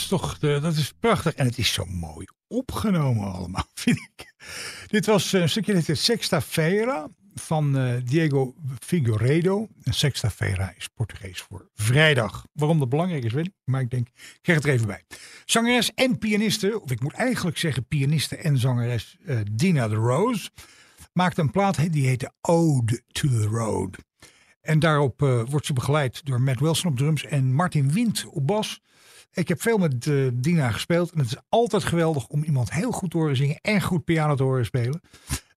Toch 0.07 0.37
eh, 0.41 0.61
dat 0.61 0.75
is 0.75 0.93
prachtig. 0.99 1.33
En 1.33 1.45
het 1.45 1.57
is 1.57 1.73
zo 1.73 1.85
mooi 1.85 2.27
opgenomen 2.47 3.33
allemaal, 3.33 3.67
vind 3.83 3.97
ik. 3.97 4.33
Dit 4.87 5.05
was 5.05 5.33
eh, 5.33 5.41
een 5.41 5.49
stukje 5.49 5.73
dat 5.73 5.85
heet 5.85 5.97
Sexta 5.97 6.41
Feira 6.41 7.07
van 7.35 7.77
eh, 7.77 7.93
Diego 8.03 8.55
Figueiredo. 8.79 9.67
Sexta 9.83 10.29
Feira 10.29 10.73
is 10.77 10.87
Portugees 10.87 11.41
voor 11.41 11.69
vrijdag. 11.73 12.45
Waarom 12.53 12.79
dat 12.79 12.89
belangrijk 12.89 13.23
is, 13.23 13.33
weet 13.33 13.45
ik. 13.45 13.53
Maar 13.63 13.81
ik 13.81 13.89
denk, 13.89 14.07
ik 14.07 14.39
krijg 14.41 14.59
het 14.59 14.67
er 14.67 14.73
even 14.73 14.87
bij. 14.87 15.03
Zangeres 15.45 15.93
en 15.93 16.17
pianiste, 16.17 16.81
of 16.81 16.91
ik 16.91 17.01
moet 17.01 17.13
eigenlijk 17.13 17.57
zeggen 17.57 17.85
pianiste 17.85 18.35
en 18.35 18.57
zangeres 18.57 19.17
Dina 19.51 19.87
de 19.87 19.95
Rose, 19.95 20.49
maakte 21.13 21.41
een 21.41 21.51
plaat 21.51 21.91
die 21.93 22.07
heette 22.07 22.31
Ode 22.41 23.01
to 23.11 23.27
the 23.27 23.45
Road. 23.45 23.97
En 24.61 24.79
daarop 24.79 25.19
wordt 25.49 25.65
ze 25.65 25.73
begeleid 25.73 26.25
door 26.25 26.41
Matt 26.41 26.59
Wilson 26.59 26.91
op 26.91 26.97
drums 26.97 27.25
en 27.25 27.53
Martin 27.53 27.91
Wind 27.91 28.25
op 28.25 28.47
bas. 28.47 28.81
Ik 29.31 29.47
heb 29.47 29.61
veel 29.61 29.77
met 29.77 30.07
eh, 30.07 30.27
Dina 30.33 30.71
gespeeld 30.71 31.11
en 31.11 31.19
het 31.19 31.27
is 31.27 31.37
altijd 31.49 31.83
geweldig 31.83 32.27
om 32.27 32.43
iemand 32.43 32.71
heel 32.71 32.91
goed 32.91 33.11
te 33.11 33.17
horen 33.17 33.35
zingen 33.35 33.59
en 33.61 33.81
goed 33.81 34.03
piano 34.03 34.35
te 34.35 34.43
horen 34.43 34.65
spelen. 34.65 35.01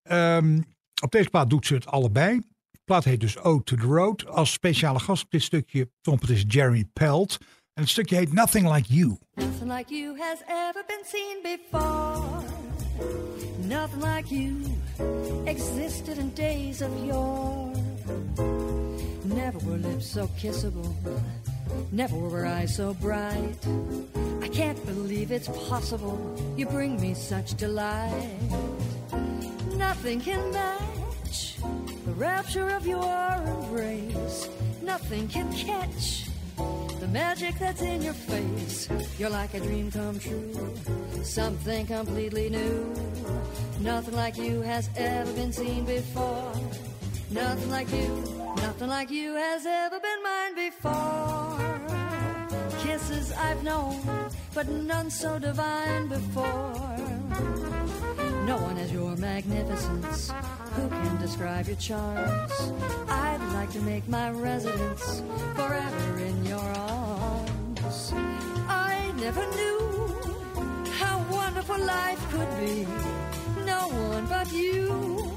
Ehm, 0.02 0.60
op 1.02 1.10
deze 1.10 1.30
plaat 1.30 1.50
doet 1.50 1.66
ze 1.66 1.74
het 1.74 1.86
allebei. 1.86 2.40
De 2.70 2.78
plaat 2.84 3.04
heet 3.04 3.20
dus 3.20 3.38
Ode 3.38 3.62
to 3.62 3.76
the 3.76 3.86
Road. 3.86 4.26
Als 4.26 4.52
speciale 4.52 4.98
gast 4.98 5.24
op 5.24 5.30
dit 5.30 5.42
stukje 5.42 5.90
trompet 6.00 6.30
is 6.30 6.44
Jeremy 6.46 6.84
Pelt. 6.92 7.38
En 7.74 7.82
het 7.82 7.88
stukje 7.88 8.16
heet 8.16 8.32
Nothing 8.32 8.74
Like 8.74 8.94
You. 8.94 9.18
Nothing 9.34 9.72
like 9.72 9.94
you 9.94 10.18
has 10.18 10.38
ever 10.46 10.84
been 10.86 11.04
seen 11.04 11.38
before. 11.42 12.42
Nothing 13.68 14.02
like 14.02 14.34
you 14.34 14.54
existed 15.44 16.18
in 16.18 16.30
days 16.34 16.82
of 16.82 16.88
yore. 17.04 17.70
Never 19.24 19.58
were 19.64 19.78
lips 19.78 20.12
so 20.12 20.28
kissable. 20.42 20.94
Never 21.92 22.16
were 22.16 22.46
eyes 22.46 22.76
so 22.76 22.94
bright. 22.94 23.54
I 24.42 24.48
can't 24.48 24.84
believe 24.86 25.32
it's 25.32 25.48
possible. 25.68 26.18
You 26.56 26.66
bring 26.66 27.00
me 27.00 27.14
such 27.14 27.54
delight. 27.54 28.38
Nothing 29.76 30.20
can 30.20 30.52
match 30.52 31.56
the 32.06 32.12
rapture 32.12 32.68
of 32.70 32.86
your 32.86 33.32
embrace. 33.46 34.48
Nothing 34.82 35.28
can 35.28 35.52
catch 35.52 36.26
the 37.00 37.08
magic 37.08 37.58
that's 37.58 37.82
in 37.82 38.02
your 38.02 38.12
face. 38.12 38.88
You're 39.18 39.30
like 39.30 39.54
a 39.54 39.60
dream 39.60 39.90
come 39.90 40.18
true, 40.18 40.74
something 41.22 41.86
completely 41.86 42.50
new. 42.50 42.94
Nothing 43.80 44.14
like 44.14 44.36
you 44.36 44.60
has 44.60 44.90
ever 44.96 45.32
been 45.32 45.52
seen 45.52 45.84
before. 45.84 46.52
Nothing 47.30 47.70
like 47.70 47.90
you, 47.92 48.39
nothing 48.56 48.88
like 48.88 49.10
you 49.10 49.34
has 49.34 49.66
ever 49.66 50.00
been 50.00 50.22
mine 50.22 50.54
before. 50.54 51.58
Kisses 52.82 53.32
I've 53.32 53.62
known, 53.62 54.00
but 54.54 54.68
none 54.68 55.10
so 55.10 55.38
divine 55.38 56.08
before. 56.08 56.96
No 58.46 58.56
one 58.56 58.76
has 58.76 58.92
your 58.92 59.16
magnificence. 59.16 60.32
Who 60.74 60.88
can 60.88 61.18
describe 61.18 61.66
your 61.66 61.76
charms? 61.76 62.52
I'd 63.08 63.42
like 63.54 63.70
to 63.72 63.80
make 63.80 64.08
my 64.08 64.30
residence 64.30 65.22
forever 65.54 66.18
in 66.18 66.44
your 66.44 66.58
arms. 66.58 68.12
I 68.68 69.12
never 69.16 69.44
knew 69.56 69.78
how 70.98 71.24
wonderful 71.30 71.78
life 71.78 72.22
could 72.30 72.50
be. 72.58 72.86
No 73.66 73.88
one 74.10 74.26
but 74.26 74.52
you 74.52 75.30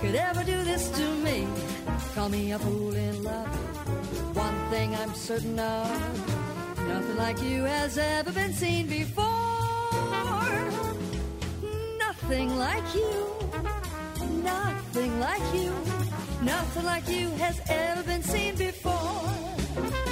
could 0.00 0.16
ever 0.16 0.42
do 0.44 0.62
this 0.64 0.90
to 0.90 1.14
me. 1.24 1.46
Call 2.14 2.28
me 2.28 2.52
a 2.52 2.58
fool 2.58 2.94
in 2.94 3.24
love. 3.24 3.46
One 4.36 4.54
thing 4.70 4.94
I'm 4.94 5.14
certain 5.14 5.58
of, 5.58 6.86
nothing 6.86 7.16
like 7.16 7.40
you 7.42 7.64
has 7.64 7.96
ever 7.96 8.30
been 8.32 8.52
seen 8.52 8.86
before. 8.86 9.24
Nothing 11.98 12.58
like 12.58 12.94
you, 12.94 13.26
nothing 14.42 15.20
like 15.20 15.54
you, 15.54 15.72
nothing 16.42 16.84
like 16.84 17.08
you 17.08 17.30
has 17.30 17.60
ever 17.70 18.02
been 18.02 18.22
seen 18.22 18.56
before. 18.56 20.11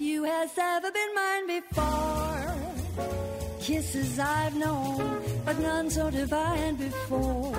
You 0.00 0.24
has 0.24 0.50
ever 0.56 0.90
been 0.90 1.14
mine 1.14 1.46
before. 1.46 2.54
Kisses 3.60 4.18
I've 4.18 4.56
known, 4.56 5.22
but 5.44 5.58
none 5.58 5.90
so 5.90 6.10
divine 6.10 6.76
before. 6.76 7.52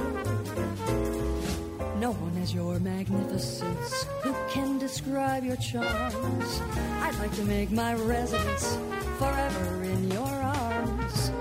No 2.00 2.12
one 2.12 2.34
has 2.40 2.54
your 2.54 2.80
magnificence. 2.80 4.06
Who 4.24 4.34
can 4.50 4.80
describe 4.80 5.44
your 5.44 5.58
charms? 5.58 6.62
I'd 7.04 7.16
like 7.20 7.36
to 7.36 7.44
make 7.44 7.72
my 7.72 7.94
residence 7.94 8.78
forever 9.20 9.84
in 9.84 10.10
your 10.10 10.34
arms. 10.62 11.32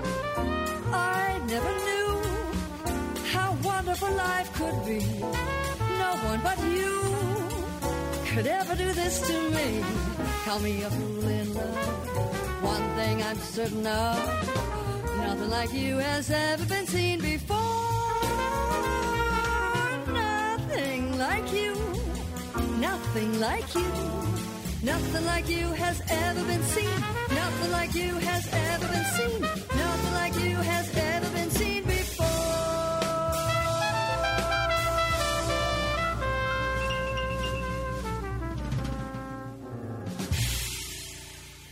I 0.93 1.41
never 1.47 1.73
knew 1.87 3.25
how 3.31 3.57
wonderful 3.63 4.11
life 4.11 4.53
could 4.53 4.85
be. 4.85 4.99
No 5.97 6.11
one 6.25 6.41
but 6.43 6.59
you 6.65 7.00
could 8.33 8.47
ever 8.47 8.75
do 8.75 8.93
this 8.93 9.19
to 9.27 9.49
me. 9.49 9.83
Call 10.45 10.59
me 10.59 10.83
a 10.83 10.89
fool 10.89 11.27
in 11.27 11.53
love. 11.53 12.63
One 12.63 12.87
thing 12.95 13.21
I'm 13.21 13.37
certain 13.37 13.85
of, 13.85 15.17
nothing 15.17 15.49
like 15.49 15.73
you 15.73 15.97
has 15.97 16.31
ever 16.31 16.65
been 16.65 16.87
seen 16.87 17.19
before. 17.19 17.57
Nothing 20.13 21.17
like 21.17 21.51
you, 21.51 21.73
nothing 22.79 23.39
like 23.41 23.75
you. 23.75 23.91
Nothing 24.83 25.25
like 25.25 25.49
you 25.49 25.67
has 25.83 26.01
ever 26.09 26.43
been 26.45 26.63
seen. 26.63 26.99
Nothing 27.29 27.71
like 27.71 27.93
you 27.93 28.15
has 28.15 28.47
ever 28.51 28.87
been 28.87 29.05
seen. 29.17 29.60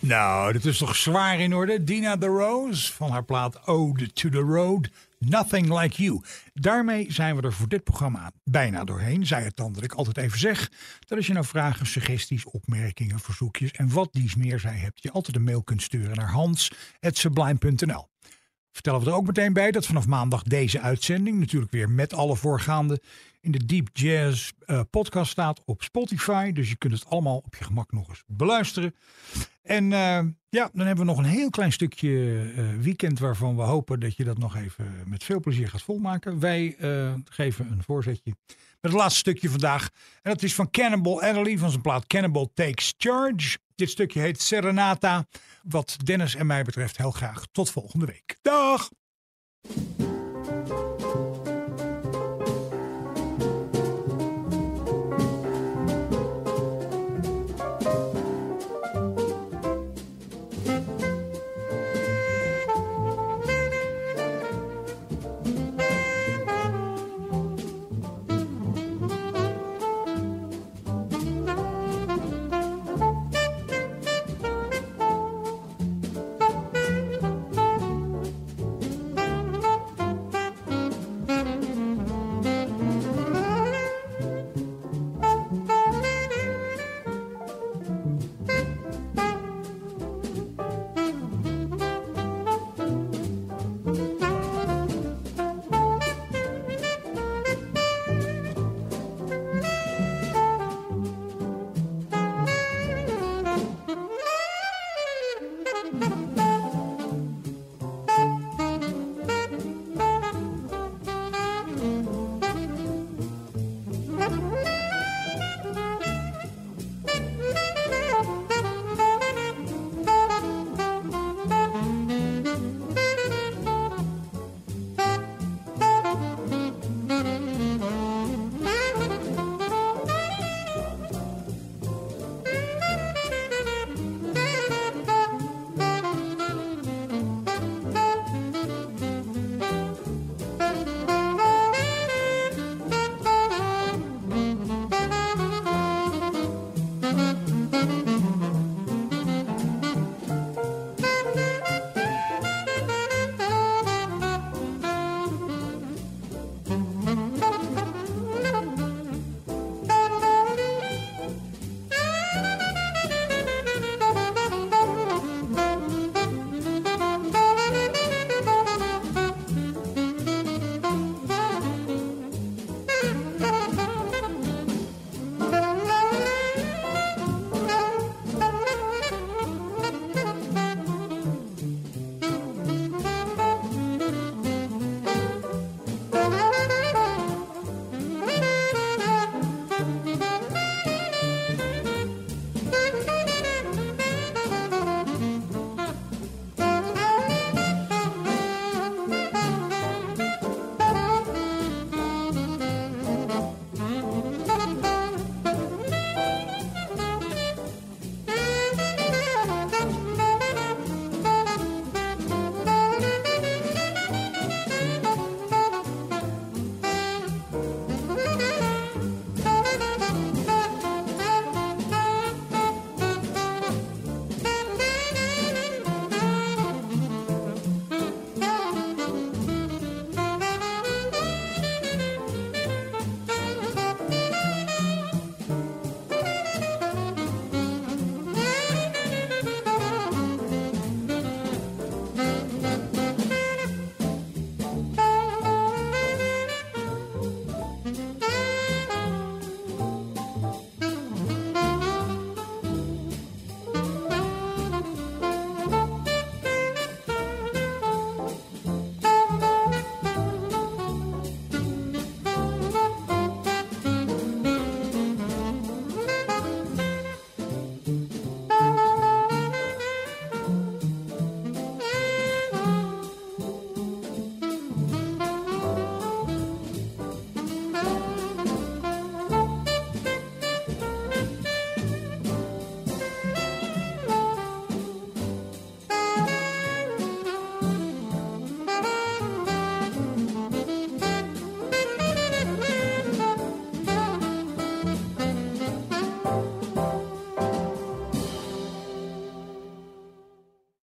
Nou, 0.09 0.51
dit 0.51 0.65
is 0.65 0.77
toch 0.77 0.95
zwaar 0.95 1.39
in 1.39 1.53
orde. 1.53 1.83
Dina 1.83 2.17
the 2.17 2.25
Rose 2.25 2.93
van 2.93 3.11
haar 3.11 3.23
plaat 3.23 3.67
Ode 3.67 4.13
to 4.13 4.29
the 4.29 4.39
Road. 4.39 4.89
Nothing 5.19 5.79
like 5.79 6.03
you. 6.03 6.21
Daarmee 6.53 7.13
zijn 7.13 7.35
we 7.35 7.41
er 7.41 7.53
voor 7.53 7.67
dit 7.67 7.83
programma 7.83 8.31
bijna 8.43 8.83
doorheen. 8.83 9.25
Zij 9.25 9.43
het 9.43 9.55
dan 9.55 9.73
dat 9.73 9.83
ik 9.83 9.93
altijd 9.93 10.17
even 10.17 10.39
zeg 10.39 10.71
dat 10.99 11.17
als 11.17 11.27
je 11.27 11.33
nou 11.33 11.45
vragen, 11.45 11.85
suggesties, 11.85 12.45
opmerkingen, 12.45 13.19
verzoekjes 13.19 13.71
en 13.71 13.93
wat 13.93 14.09
dies 14.11 14.35
meer 14.35 14.59
zij 14.59 14.75
hebt, 14.75 15.01
je 15.01 15.11
altijd 15.11 15.35
een 15.35 15.43
mail 15.43 15.63
kunt 15.63 15.81
sturen 15.81 16.15
naar 16.15 16.31
hans.sublime.nl. 16.31 18.07
Vertellen 18.71 18.99
we 18.99 19.09
er 19.09 19.15
ook 19.15 19.25
meteen 19.25 19.53
bij 19.53 19.71
dat 19.71 19.85
vanaf 19.85 20.07
maandag 20.07 20.43
deze 20.43 20.79
uitzending, 20.79 21.39
natuurlijk 21.39 21.71
weer 21.71 21.89
met 21.89 22.13
alle 22.13 22.35
voorgaande, 22.35 23.01
in 23.41 23.51
de 23.51 23.65
Deep 23.65 23.89
Jazz 23.93 24.51
eh, 24.65 24.81
podcast 24.89 25.31
staat 25.31 25.61
op 25.65 25.83
Spotify. 25.83 26.51
Dus 26.51 26.69
je 26.69 26.77
kunt 26.77 26.93
het 26.93 27.05
allemaal 27.05 27.37
op 27.37 27.55
je 27.55 27.63
gemak 27.63 27.91
nog 27.91 28.09
eens 28.09 28.23
beluisteren. 28.27 28.95
En 29.61 29.93
eh, 29.93 30.19
ja, 30.49 30.69
dan 30.73 30.85
hebben 30.85 31.05
we 31.05 31.11
nog 31.11 31.17
een 31.17 31.23
heel 31.23 31.49
klein 31.49 31.71
stukje 31.71 32.43
eh, 32.55 32.63
weekend 32.79 33.19
waarvan 33.19 33.55
we 33.55 33.61
hopen 33.61 33.99
dat 33.99 34.15
je 34.15 34.23
dat 34.23 34.37
nog 34.37 34.55
even 34.55 35.03
met 35.05 35.23
veel 35.23 35.39
plezier 35.39 35.69
gaat 35.69 35.81
volmaken. 35.81 36.39
Wij 36.39 36.75
geven 37.25 37.71
een 37.71 37.83
voorzetje 37.83 38.35
met 38.81 38.91
het 38.91 39.01
laatste 39.01 39.19
stukje 39.19 39.49
vandaag. 39.49 39.89
En 40.21 40.31
dat 40.31 40.43
is 40.43 40.55
van 40.55 40.71
Cannibal 40.71 41.21
Adderley 41.21 41.57
van 41.57 41.69
zijn 41.69 41.81
plaat 41.81 42.07
Cannibal 42.07 42.51
Takes 42.53 42.93
Charge. 42.97 43.57
Dit 43.75 43.89
stukje 43.89 44.19
heet 44.19 44.41
Serenata. 44.41 45.27
Wat 45.63 45.97
Dennis 46.03 46.35
en 46.35 46.45
mij 46.45 46.63
betreft 46.63 46.97
heel 46.97 47.11
graag 47.11 47.45
tot 47.51 47.71
volgende 47.71 48.05
week. 48.05 48.37
Dag! 48.41 48.89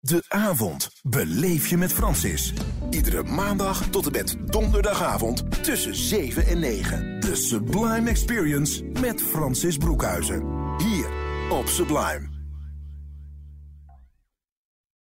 De 0.09 0.23
avond 0.27 0.89
beleef 1.03 1.67
je 1.67 1.77
met 1.77 1.93
Francis. 1.93 2.53
Iedere 2.89 3.23
maandag 3.23 3.89
tot 3.89 4.05
en 4.05 4.11
met 4.11 4.37
donderdagavond 4.45 5.63
tussen 5.63 5.95
7 5.95 6.45
en 6.45 6.59
9. 6.59 7.19
De 7.19 7.35
Sublime 7.35 8.09
Experience 8.09 8.83
met 8.83 9.21
Francis 9.21 9.77
Broekhuizen. 9.77 10.43
Hier 10.77 11.07
op 11.49 11.67
Sublime. 11.67 12.28